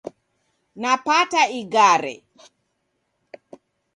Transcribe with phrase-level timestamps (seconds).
[0.81, 2.13] Napata ighare